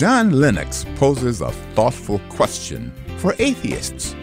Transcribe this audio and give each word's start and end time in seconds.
John 0.00 0.30
Lennox 0.30 0.86
poses 0.96 1.42
a 1.42 1.52
thoughtful 1.74 2.22
question 2.30 2.90
for 3.18 3.34
atheists. 3.38 4.16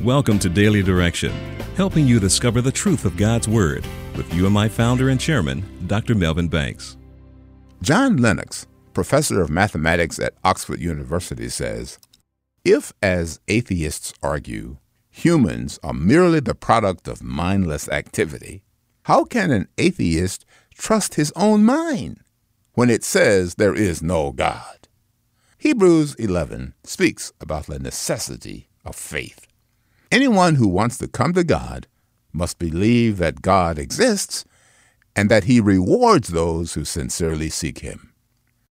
Welcome 0.00 0.38
to 0.40 0.50
Daily 0.50 0.82
Direction, 0.82 1.32
helping 1.74 2.06
you 2.06 2.20
discover 2.20 2.60
the 2.60 2.70
truth 2.70 3.06
of 3.06 3.16
God's 3.16 3.48
Word 3.48 3.86
with 4.14 4.30
UMI 4.34 4.68
founder 4.68 5.08
and 5.08 5.18
chairman, 5.18 5.64
Dr. 5.86 6.14
Melvin 6.14 6.48
Banks. 6.48 6.98
John 7.80 8.18
Lennox, 8.18 8.66
professor 8.92 9.40
of 9.40 9.48
mathematics 9.48 10.18
at 10.18 10.34
Oxford 10.44 10.80
University, 10.80 11.48
says 11.48 11.98
If, 12.62 12.92
as 13.02 13.40
atheists 13.48 14.12
argue, 14.22 14.76
humans 15.08 15.78
are 15.82 15.94
merely 15.94 16.40
the 16.40 16.54
product 16.54 17.08
of 17.08 17.22
mindless 17.22 17.88
activity, 17.88 18.64
how 19.04 19.24
can 19.24 19.50
an 19.50 19.68
atheist 19.78 20.44
trust 20.74 21.14
his 21.14 21.32
own 21.34 21.64
mind 21.64 22.20
when 22.74 22.90
it 22.90 23.02
says 23.02 23.54
there 23.54 23.74
is 23.74 24.02
no 24.02 24.30
God? 24.30 24.81
Hebrews 25.62 26.16
11 26.16 26.74
speaks 26.82 27.32
about 27.40 27.66
the 27.66 27.78
necessity 27.78 28.68
of 28.84 28.96
faith. 28.96 29.46
Anyone 30.10 30.56
who 30.56 30.66
wants 30.66 30.98
to 30.98 31.06
come 31.06 31.34
to 31.34 31.44
God 31.44 31.86
must 32.32 32.58
believe 32.58 33.18
that 33.18 33.42
God 33.42 33.78
exists 33.78 34.44
and 35.14 35.30
that 35.30 35.44
he 35.44 35.60
rewards 35.60 36.30
those 36.30 36.74
who 36.74 36.84
sincerely 36.84 37.48
seek 37.48 37.78
him. 37.78 38.12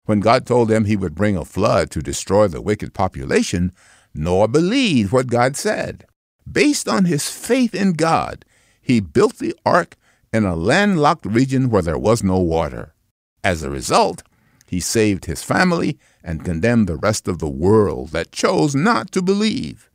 When 0.05 0.21
God 0.21 0.47
told 0.47 0.69
them 0.69 0.85
he 0.85 0.95
would 0.95 1.17
bring 1.17 1.37
a 1.37 1.45
flood 1.45 1.91
to 1.91 2.01
destroy 2.01 2.47
the 2.47 2.63
wicked 2.63 2.95
population, 2.95 3.73
Noah 4.15 4.47
believed 4.47 5.11
what 5.11 5.27
God 5.27 5.57
said. 5.57 6.07
Based 6.49 6.87
on 6.87 7.07
his 7.07 7.29
faith 7.29 7.75
in 7.75 7.95
God, 7.95 8.45
he 8.81 9.01
built 9.01 9.39
the 9.39 9.57
ark 9.67 9.97
in 10.33 10.45
a 10.45 10.55
landlocked 10.55 11.27
region 11.27 11.69
where 11.69 11.83
there 11.83 11.99
was 11.99 12.23
no 12.23 12.39
water. 12.39 12.95
As 13.43 13.65
a 13.65 13.71
result, 13.71 14.23
he 14.67 14.81
saved 14.81 15.27
his 15.27 15.43
family 15.43 15.99
and 16.23 16.45
condemned 16.45 16.89
the 16.89 16.97
rest 16.97 17.29
of 17.29 17.39
the 17.39 17.49
world 17.49 18.11
that 18.11 18.33
chose 18.33 18.75
not 18.75 19.13
to 19.13 19.23
believe. 19.23 19.91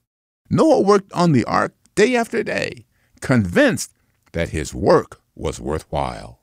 Noah 0.50 0.82
worked 0.82 1.12
on 1.14 1.32
the 1.32 1.46
ark 1.46 1.74
day 1.96 2.16
after 2.16 2.44
day, 2.44 2.86
convinced 3.20 3.94
that 4.32 4.50
his 4.50 4.74
work 4.74 5.22
was 5.36 5.60
worthwhile. 5.60 6.40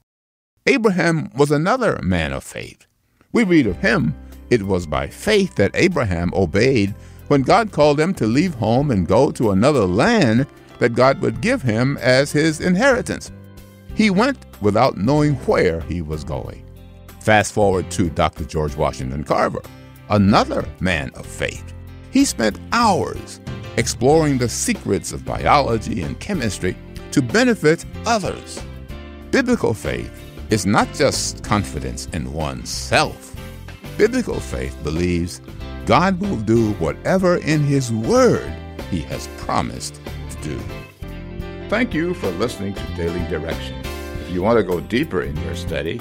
Abraham 0.67 1.31
was 1.35 1.51
another 1.51 1.99
man 2.03 2.33
of 2.33 2.45
faith. 2.45 2.87
We 3.33 3.45
read 3.45 3.67
of 3.67 3.79
him, 3.79 4.15
it 4.51 4.63
was 4.63 4.87
by 4.87 5.09
faith 5.09 5.55
that 5.57 5.71
Abraham 5.75 6.33
obeyed 6.35 6.95
when 7.29 7.43
God 7.43 7.73
called 7.73 8.01
him 8.01 8.15
to 8.15 8.27
leave 8.27 8.55
home 8.55 8.91
and 8.91 9.07
go 9.07 9.31
to 9.33 9.51
another 9.51 9.85
land 9.85 10.47
that 10.79 10.95
God 10.95 11.21
would 11.21 11.41
give 11.41 11.63
him 11.63 11.99
as 11.99 12.33
his 12.33 12.61
inheritance. 12.61 13.31
He 13.95 14.11
went 14.11 14.39
without 14.63 14.97
knowing 14.97 15.35
where 15.35 15.81
he 15.83 16.03
was 16.03 16.25
going. 16.25 16.65
Fast 17.29 17.53
forward 17.53 17.91
to 17.91 18.09
Dr. 18.09 18.47
George 18.47 18.75
Washington 18.75 19.23
Carver, 19.23 19.61
another 20.09 20.67
man 20.81 21.11
of 21.15 21.27
faith. 21.27 21.75
He 22.11 22.25
spent 22.25 22.59
hours 22.73 23.39
exploring 23.77 24.39
the 24.39 24.49
secrets 24.49 25.13
of 25.13 25.27
biology 25.27 26.01
and 26.01 26.19
chemistry 26.21 26.75
to 27.11 27.21
benefit 27.21 27.85
others. 28.07 28.65
Biblical 29.31 29.75
faith 29.75 30.11
is 30.49 30.65
not 30.65 30.91
just 30.95 31.45
confidence 31.45 32.07
in 32.15 32.33
oneself. 32.33 33.37
Biblical 33.99 34.41
faith 34.41 34.75
believes 34.83 35.43
God 35.85 36.19
will 36.21 36.39
do 36.39 36.73
whatever 36.77 37.37
in 37.37 37.63
His 37.63 37.93
Word 37.93 38.51
He 38.91 39.03
has 39.03 39.29
promised 39.37 40.01
to 40.31 40.37
do. 40.41 40.59
Thank 41.69 41.93
you 41.93 42.15
for 42.15 42.31
listening 42.31 42.73
to 42.73 42.95
Daily 42.97 43.29
Direction. 43.29 43.79
If 44.23 44.31
you 44.31 44.41
want 44.41 44.57
to 44.57 44.63
go 44.63 44.81
deeper 44.81 45.21
in 45.21 45.37
your 45.43 45.57
study, 45.57 46.01